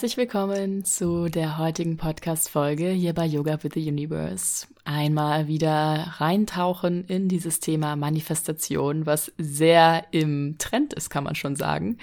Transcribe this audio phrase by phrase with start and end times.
[0.00, 4.66] Herzlich willkommen zu der heutigen Podcast-Folge hier bei Yoga with the Universe.
[4.82, 11.54] Einmal wieder reintauchen in dieses Thema Manifestation, was sehr im Trend ist, kann man schon
[11.54, 11.98] sagen.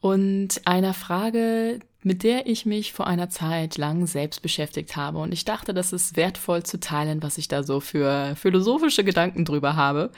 [0.00, 5.18] Und einer Frage, mit der ich mich vor einer Zeit lang selbst beschäftigt habe.
[5.18, 9.44] Und ich dachte, das ist wertvoll zu teilen, was ich da so für philosophische Gedanken
[9.44, 10.10] drüber habe.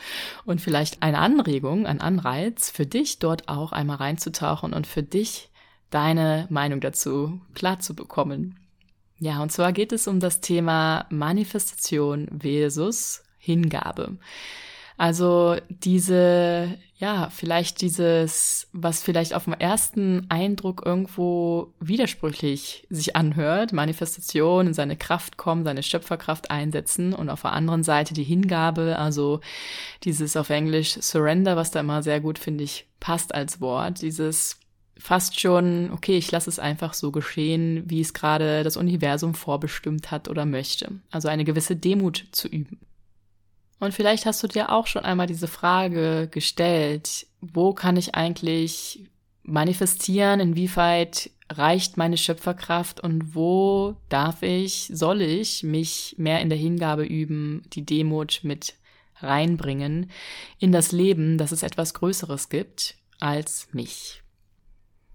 [0.46, 5.50] Und vielleicht eine Anregung, ein Anreiz für dich, dort auch einmal reinzutauchen und für dich
[5.94, 8.58] deine Meinung dazu klar zu bekommen.
[9.18, 14.18] Ja, und zwar geht es um das Thema Manifestation versus Hingabe.
[14.96, 23.72] Also diese, ja, vielleicht dieses, was vielleicht auf dem ersten Eindruck irgendwo widersprüchlich sich anhört,
[23.72, 28.96] Manifestation in seine Kraft kommen, seine Schöpferkraft einsetzen und auf der anderen Seite die Hingabe,
[28.98, 29.40] also
[30.04, 34.58] dieses auf Englisch Surrender, was da immer sehr gut, finde ich, passt als Wort, dieses
[34.98, 40.10] fast schon, okay, ich lasse es einfach so geschehen, wie es gerade das Universum vorbestimmt
[40.10, 40.92] hat oder möchte.
[41.10, 42.78] Also eine gewisse Demut zu üben.
[43.80, 49.04] Und vielleicht hast du dir auch schon einmal diese Frage gestellt, wo kann ich eigentlich
[49.42, 56.58] manifestieren, inwieweit reicht meine Schöpferkraft und wo darf ich, soll ich mich mehr in der
[56.58, 58.74] Hingabe üben, die Demut mit
[59.16, 60.10] reinbringen
[60.58, 64.23] in das Leben, dass es etwas Größeres gibt als mich.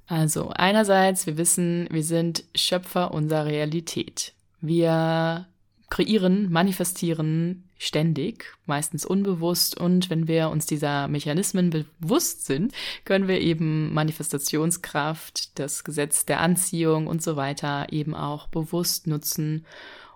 [0.09, 4.33] Also einerseits, wir wissen, wir sind Schöpfer unserer Realität.
[4.59, 5.45] Wir
[5.91, 9.79] kreieren, manifestieren ständig, meistens unbewusst.
[9.79, 12.73] Und wenn wir uns dieser Mechanismen bewusst sind,
[13.05, 19.63] können wir eben Manifestationskraft, das Gesetz der Anziehung und so weiter eben auch bewusst nutzen,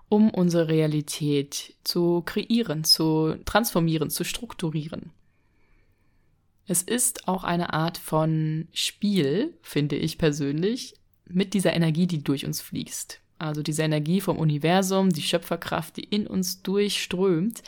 [0.08, 5.12] um unsere Realität zu kreieren, zu transformieren, zu strukturieren.
[6.66, 10.94] Es ist auch eine Art von Spiel, finde ich persönlich,
[11.26, 13.20] mit dieser Energie, die durch uns fließt.
[13.38, 17.62] Also diese Energie vom Universum, die Schöpferkraft, die in uns durchströmt,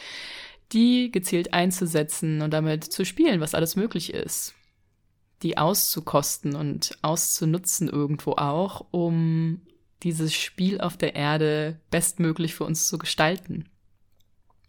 [0.72, 4.54] die gezielt einzusetzen und damit zu spielen, was alles möglich ist.
[5.42, 9.60] Die auszukosten und auszunutzen irgendwo auch, um
[10.02, 13.68] dieses Spiel auf der Erde bestmöglich für uns zu gestalten.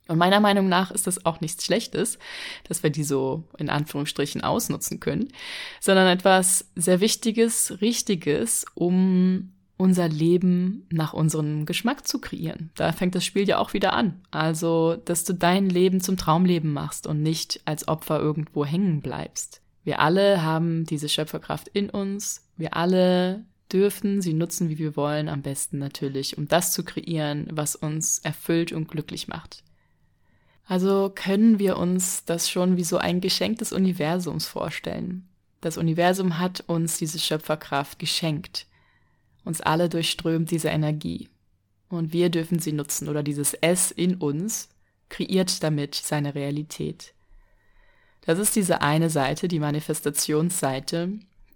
[0.07, 2.17] Und meiner Meinung nach ist das auch nichts Schlechtes,
[2.67, 5.29] dass wir die so in Anführungsstrichen ausnutzen können,
[5.79, 12.71] sondern etwas sehr Wichtiges, Richtiges, um unser Leben nach unserem Geschmack zu kreieren.
[12.75, 14.21] Da fängt das Spiel ja auch wieder an.
[14.31, 19.61] Also, dass du dein Leben zum Traumleben machst und nicht als Opfer irgendwo hängen bleibst.
[19.83, 22.43] Wir alle haben diese Schöpferkraft in uns.
[22.57, 27.47] Wir alle dürfen sie nutzen, wie wir wollen, am besten natürlich, um das zu kreieren,
[27.51, 29.63] was uns erfüllt und glücklich macht.
[30.67, 35.27] Also können wir uns das schon wie so ein Geschenk des Universums vorstellen.
[35.61, 38.67] Das Universum hat uns diese Schöpferkraft geschenkt.
[39.45, 41.29] Uns alle durchströmt diese Energie.
[41.89, 44.67] Und wir dürfen sie nutzen oder dieses S in uns
[45.07, 47.13] kreiert damit seine Realität.
[48.25, 51.11] Das ist diese eine Seite, die Manifestationsseite,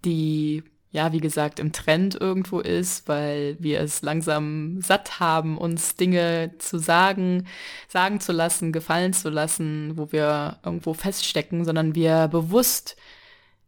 [0.06, 5.96] die ja, wie gesagt, im Trend irgendwo ist, weil wir es langsam satt haben, uns
[5.96, 7.46] Dinge zu sagen,
[7.88, 12.96] sagen zu lassen, gefallen zu lassen, wo wir irgendwo feststecken, sondern wir bewusst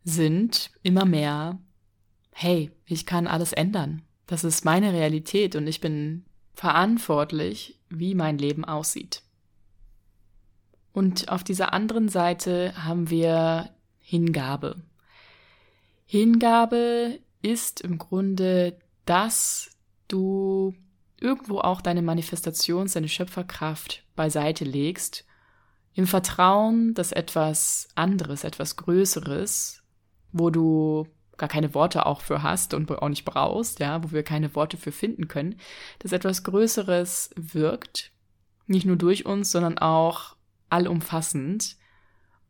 [0.05, 1.59] sind immer mehr,
[2.33, 4.03] hey, ich kann alles ändern.
[4.27, 9.23] Das ist meine Realität und ich bin verantwortlich, wie mein Leben aussieht.
[10.93, 13.71] Und auf dieser anderen Seite haben wir
[14.01, 14.83] Hingabe.
[16.05, 19.71] Hingabe ist im Grunde, dass
[20.09, 20.75] du
[21.21, 25.25] irgendwo auch deine Manifestations-, deine Schöpferkraft beiseite legst,
[25.95, 29.83] im Vertrauen, dass etwas anderes, etwas Größeres,
[30.33, 31.07] wo du
[31.37, 34.77] gar keine Worte auch für hast und auch nicht brauchst, ja, wo wir keine Worte
[34.77, 35.59] für finden können,
[36.01, 38.13] dass etwas Größeres wirkt,
[38.67, 40.37] nicht nur durch uns, sondern auch
[40.69, 41.77] allumfassend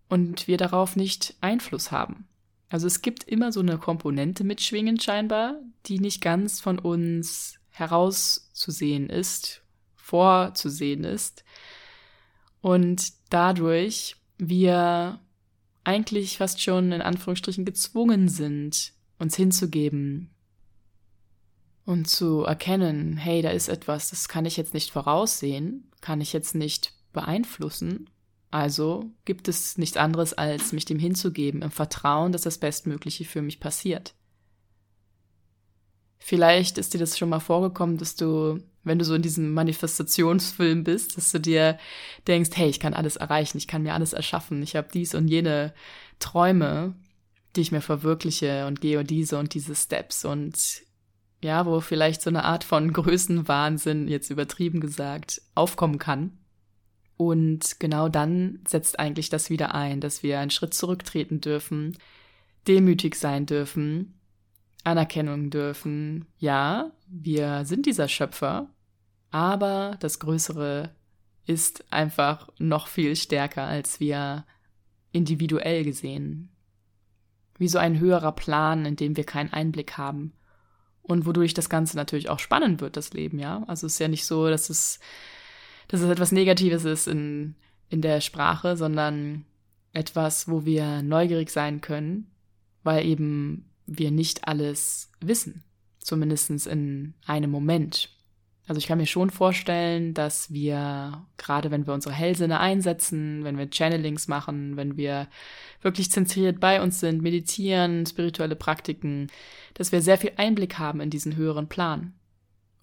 [0.09, 2.27] und wir darauf nicht Einfluss haben.
[2.69, 9.09] Also es gibt immer so eine Komponente mitschwingend scheinbar, die nicht ganz von uns herauszusehen
[9.11, 9.63] ist,
[9.97, 11.45] vorzusehen ist.
[12.61, 15.21] Und dadurch wir
[15.85, 20.31] eigentlich fast schon in Anführungsstrichen gezwungen sind, uns hinzugeben
[21.85, 26.33] und zu erkennen, hey, da ist etwas, das kann ich jetzt nicht voraussehen, kann ich
[26.33, 28.09] jetzt nicht beeinflussen
[28.55, 33.43] also gibt es nichts anderes, als mich dem hinzugeben, im Vertrauen, dass das Bestmögliche für
[33.43, 34.15] mich passiert.
[36.19, 40.85] Vielleicht ist dir das schon mal vorgekommen, dass du, wenn du so in diesem Manifestationsfilm
[40.85, 41.79] bist, dass du dir
[42.29, 45.27] denkst, hey, ich kann alles erreichen, ich kann mir alles erschaffen, ich habe dies und
[45.27, 45.75] jene
[46.21, 46.95] Träume,
[47.57, 50.85] die ich mir verwirkliche und gehe diese und diese Steps und
[51.43, 56.39] ja, wo vielleicht so eine Art von Größenwahnsinn, jetzt übertrieben gesagt, aufkommen kann.
[57.17, 61.97] Und genau dann setzt eigentlich das wieder ein, dass wir einen Schritt zurücktreten dürfen,
[62.67, 64.19] demütig sein dürfen,
[64.83, 66.27] Anerkennung dürfen.
[66.39, 68.69] Ja, wir sind dieser Schöpfer,
[69.31, 70.95] aber das Größere
[71.47, 74.45] ist einfach noch viel stärker als wir
[75.13, 76.51] individuell gesehen.
[77.59, 80.33] Wie so ein höherer Plan, in dem wir keinen Einblick haben.
[81.03, 83.63] Und wodurch das Ganze natürlich auch spannend wird, das Leben, ja.
[83.67, 84.99] Also es ist ja nicht so, dass es,
[85.89, 87.55] dass es etwas Negatives ist in,
[87.89, 89.45] in der Sprache, sondern
[89.93, 92.31] etwas, wo wir neugierig sein können,
[92.83, 95.63] weil eben wir nicht alles wissen.
[96.01, 98.11] Zumindest in einem Moment.
[98.67, 103.59] Also ich kann mir schon vorstellen, dass wir, gerade wenn wir unsere Hellsinne einsetzen, wenn
[103.59, 105.29] wir Channelings machen, wenn wir
[105.83, 109.29] wirklich zentriert bei uns sind, meditieren, spirituelle Praktiken,
[109.75, 112.15] dass wir sehr viel Einblick haben in diesen höheren Plan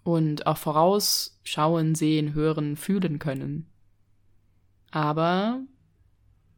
[0.03, 3.68] und auch vorausschauen, sehen, hören, fühlen können.
[4.92, 5.62] Aber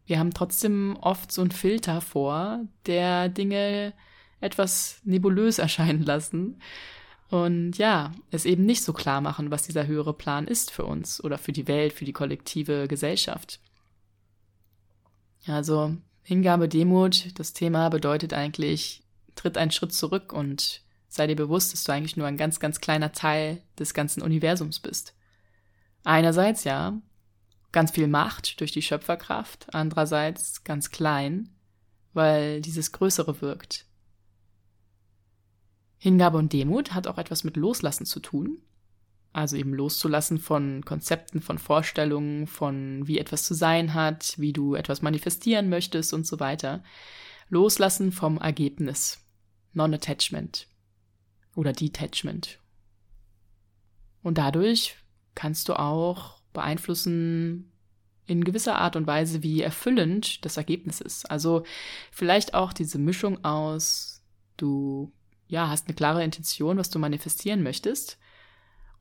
[0.05, 3.93] wir haben trotzdem oft so einen Filter vor, der Dinge
[4.39, 6.59] etwas nebulös erscheinen lassen
[7.33, 11.23] und ja, es eben nicht so klar machen, was dieser höhere Plan ist für uns
[11.23, 13.59] oder für die Welt, für die kollektive Gesellschaft.
[15.47, 19.01] Also Hingabe, Demut, das Thema bedeutet eigentlich,
[19.33, 20.82] tritt einen Schritt zurück und
[21.13, 24.79] sei dir bewusst, dass du eigentlich nur ein ganz, ganz kleiner Teil des ganzen Universums
[24.79, 25.13] bist.
[26.03, 26.99] Einerseits ja,
[27.71, 31.49] ganz viel Macht durch die Schöpferkraft, andererseits ganz klein,
[32.13, 33.85] weil dieses Größere wirkt.
[35.99, 38.57] Hingabe und Demut hat auch etwas mit Loslassen zu tun.
[39.33, 44.73] Also eben loszulassen von Konzepten, von Vorstellungen, von wie etwas zu sein hat, wie du
[44.73, 46.83] etwas manifestieren möchtest und so weiter.
[47.49, 49.19] Loslassen vom Ergebnis.
[49.73, 50.67] Non-Attachment
[51.55, 52.59] oder Detachment.
[54.21, 54.95] Und dadurch
[55.35, 57.71] kannst du auch beeinflussen
[58.25, 61.29] in gewisser Art und Weise, wie erfüllend das Ergebnis ist.
[61.29, 61.63] Also
[62.11, 64.21] vielleicht auch diese Mischung aus,
[64.55, 65.11] du
[65.47, 68.17] ja, hast eine klare Intention, was du manifestieren möchtest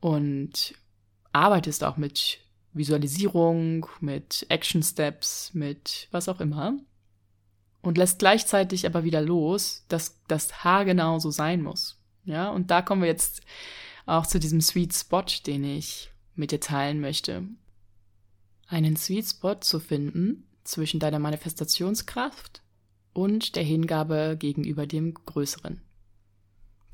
[0.01, 0.75] und
[1.31, 2.39] arbeitest auch mit
[2.73, 6.77] Visualisierung, mit Action Steps, mit was auch immer
[7.81, 12.02] und lässt gleichzeitig aber wieder los, dass das haargenau so sein muss.
[12.25, 13.41] Ja, und da kommen wir jetzt
[14.05, 17.43] auch zu diesem Sweet Spot, den ich mit dir teilen möchte.
[18.67, 22.61] Einen Sweet Spot zu finden zwischen deiner Manifestationskraft
[23.13, 25.81] und der Hingabe gegenüber dem Größeren.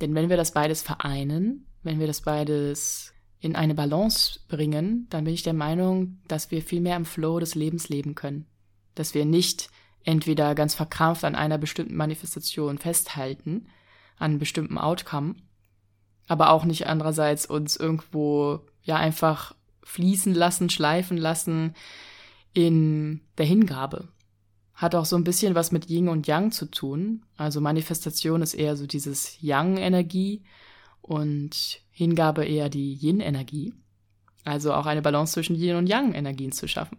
[0.01, 5.23] Denn wenn wir das beides vereinen, wenn wir das beides in eine Balance bringen, dann
[5.23, 8.45] bin ich der Meinung, dass wir viel mehr im Flow des Lebens leben können.
[8.95, 9.69] Dass wir nicht
[10.03, 13.67] entweder ganz verkrampft an einer bestimmten Manifestation festhalten,
[14.19, 15.35] an einem bestimmten Outcome,
[16.27, 21.73] aber auch nicht andererseits uns irgendwo ja einfach fließen lassen, schleifen lassen
[22.53, 24.09] in der Hingabe
[24.79, 27.25] hat auch so ein bisschen was mit Yin und Yang zu tun.
[27.35, 30.41] Also Manifestation ist eher so dieses Yang-Energie
[31.01, 33.73] und Hingabe eher die Yin-Energie.
[34.45, 36.97] Also auch eine Balance zwischen Yin und Yang-Energien zu schaffen.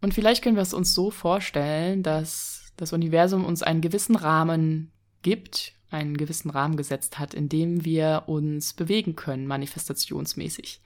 [0.00, 4.90] Und vielleicht können wir es uns so vorstellen, dass das Universum uns einen gewissen Rahmen
[5.22, 10.80] gibt, einen gewissen Rahmen gesetzt hat, in dem wir uns bewegen können, manifestationsmäßig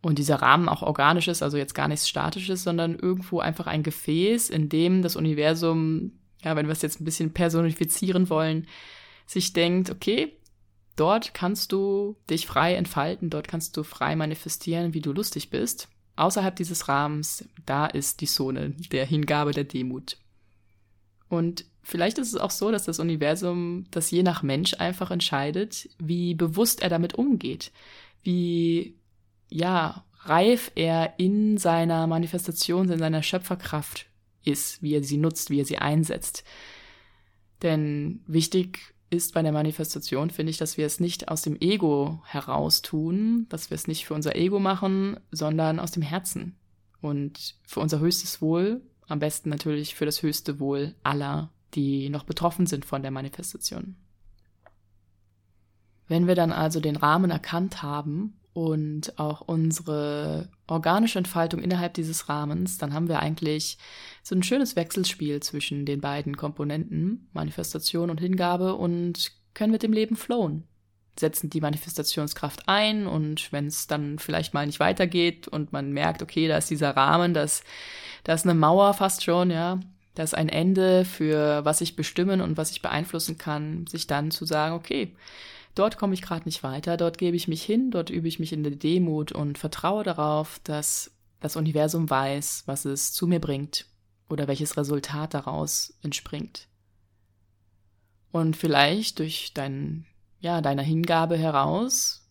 [0.00, 3.82] und dieser Rahmen auch organisch ist, also jetzt gar nichts Statisches, sondern irgendwo einfach ein
[3.82, 8.66] Gefäß, in dem das Universum, ja, wenn wir es jetzt ein bisschen personifizieren wollen,
[9.26, 10.36] sich denkt, okay,
[10.94, 15.88] dort kannst du dich frei entfalten, dort kannst du frei manifestieren, wie du lustig bist.
[16.16, 20.16] Außerhalb dieses Rahmens, da ist die Zone der Hingabe der Demut.
[21.28, 25.88] Und vielleicht ist es auch so, dass das Universum das je nach Mensch einfach entscheidet,
[25.98, 27.72] wie bewusst er damit umgeht,
[28.22, 28.96] wie
[29.50, 34.06] ja, reif er in seiner Manifestation, in seiner Schöpferkraft
[34.44, 36.44] ist, wie er sie nutzt, wie er sie einsetzt.
[37.62, 42.22] Denn wichtig ist bei der Manifestation, finde ich, dass wir es nicht aus dem Ego
[42.26, 46.56] heraus tun, dass wir es nicht für unser Ego machen, sondern aus dem Herzen.
[47.00, 52.24] Und für unser höchstes Wohl, am besten natürlich für das höchste Wohl aller, die noch
[52.24, 53.96] betroffen sind von der Manifestation.
[56.08, 62.28] Wenn wir dann also den Rahmen erkannt haben und auch unsere organische Entfaltung innerhalb dieses
[62.28, 63.78] Rahmens, dann haben wir eigentlich
[64.22, 69.92] so ein schönes Wechselspiel zwischen den beiden Komponenten, Manifestation und Hingabe, und können mit dem
[69.92, 70.64] Leben flowen.
[71.18, 76.22] Setzen die Manifestationskraft ein und wenn es dann vielleicht mal nicht weitergeht und man merkt,
[76.22, 77.64] okay, da ist dieser Rahmen, das,
[78.24, 79.80] da ist eine Mauer fast schon, ja,
[80.18, 84.46] dass ein Ende für was ich bestimmen und was ich beeinflussen kann, sich dann zu
[84.46, 85.14] sagen, okay,
[85.76, 88.52] dort komme ich gerade nicht weiter, dort gebe ich mich hin, dort übe ich mich
[88.52, 93.86] in der Demut und vertraue darauf, dass das Universum weiß, was es zu mir bringt
[94.28, 96.66] oder welches Resultat daraus entspringt.
[98.32, 100.04] Und vielleicht durch dein,
[100.40, 102.27] ja, deiner Hingabe heraus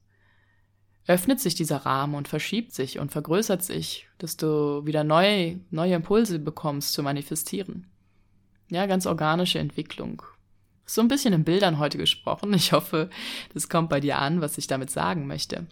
[1.08, 5.96] öffnet sich dieser Rahmen und verschiebt sich und vergrößert sich, dass du wieder neue, neue
[5.96, 7.88] Impulse bekommst zu manifestieren.
[8.70, 10.22] Ja, ganz organische Entwicklung.
[10.86, 12.54] So ein bisschen in Bildern heute gesprochen.
[12.54, 13.10] Ich hoffe,
[13.54, 15.68] das kommt bei dir an, was ich damit sagen möchte.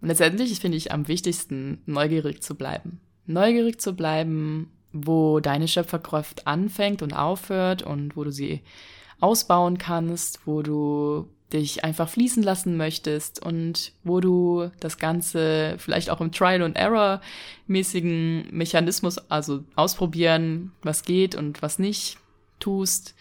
[0.00, 3.00] Und letztendlich finde ich am wichtigsten, neugierig zu bleiben.
[3.26, 8.62] Neugierig zu bleiben, wo deine Schöpferkraft anfängt und aufhört und wo du sie
[9.20, 16.10] ausbauen kannst, wo du dich einfach fließen lassen möchtest und wo du das Ganze vielleicht
[16.10, 17.20] auch im Trial and Error
[17.66, 22.18] mäßigen Mechanismus, also ausprobieren, was geht und was nicht
[22.58, 23.14] tust.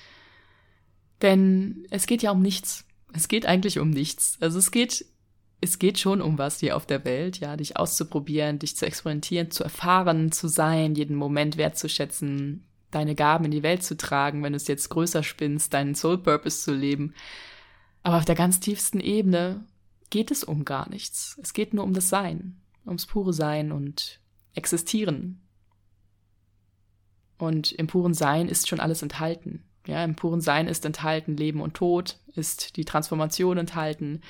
[1.22, 2.86] Denn es geht ja um nichts.
[3.14, 4.38] Es geht eigentlich um nichts.
[4.42, 5.06] Also es geht,
[5.62, 9.52] es geht schon um was hier auf der Welt, ja, dich auszuprobieren, dich zu experimentieren,
[9.52, 14.54] zu erfahren, zu sein, jeden Moment wertzuschätzen, deine Gaben in die Welt zu tragen, wenn
[14.54, 17.14] du es jetzt größer spinnst, deinen Soul Purpose zu leben.
[18.06, 19.66] Aber auf der ganz tiefsten Ebene
[20.12, 21.40] geht es um gar nichts.
[21.42, 24.20] Es geht nur um das Sein, ums pure Sein und
[24.54, 25.42] Existieren.
[27.40, 29.64] Und im puren Sein ist schon alles enthalten.
[29.88, 34.22] Ja, im puren Sein ist enthalten Leben und Tod, ist die Transformation enthalten,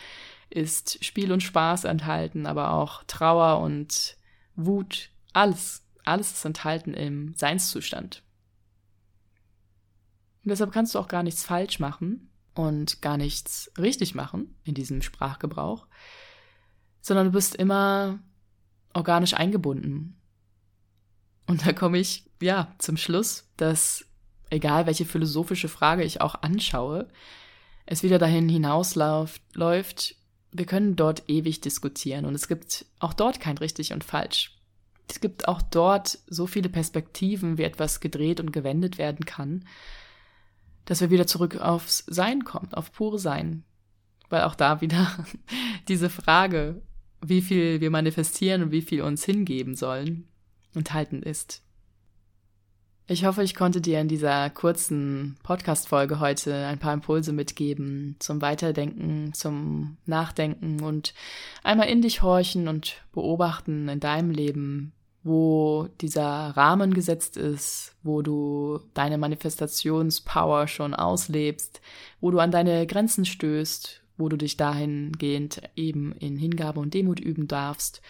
[0.50, 4.16] ist Spiel und Spaß enthalten, aber auch Trauer und
[4.56, 8.24] Wut, alles, alles ist enthalten im Seinszustand.
[10.46, 14.74] Und deshalb kannst du auch gar nichts falsch machen, und gar nichts richtig machen in
[14.74, 15.86] diesem Sprachgebrauch,
[17.02, 18.20] sondern du bist immer
[18.94, 20.20] organisch eingebunden.
[21.46, 24.06] Und da komme ich, ja, zum Schluss, dass
[24.50, 27.08] egal welche philosophische Frage ich auch anschaue,
[27.86, 30.16] es wieder dahin hinausläuft, läuft,
[30.52, 34.58] wir können dort ewig diskutieren und es gibt auch dort kein richtig und falsch.
[35.08, 39.66] Es gibt auch dort so viele Perspektiven, wie etwas gedreht und gewendet werden kann
[40.86, 43.64] dass wir wieder zurück aufs Sein kommen, auf pure Sein.
[44.30, 45.26] Weil auch da wieder
[45.88, 46.82] diese Frage,
[47.22, 50.28] wie viel wir manifestieren und wie viel uns hingeben sollen,
[50.74, 51.66] enthalten ist.
[53.08, 58.42] Ich hoffe, ich konnte dir in dieser kurzen Podcast-Folge heute ein paar Impulse mitgeben zum
[58.42, 61.14] Weiterdenken, zum Nachdenken und
[61.64, 64.92] einmal in dich horchen und beobachten in deinem Leben,
[65.26, 66.22] wo dieser
[66.56, 71.82] Rahmen gesetzt ist, wo du deine Manifestationspower schon auslebst,
[72.22, 77.20] wo du an deine Grenzen stößt, wo du dich dahingehend eben in Hingabe und Demut
[77.20, 78.04] üben darfst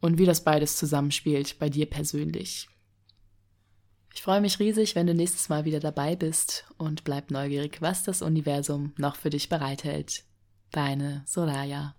[0.00, 2.68] und wie das beides zusammenspielt bei dir persönlich.
[4.14, 8.04] Ich freue mich riesig, wenn du nächstes Mal wieder dabei bist und bleib neugierig, was
[8.04, 10.22] das Universum noch für dich bereithält.
[10.70, 11.96] Deine Soraya.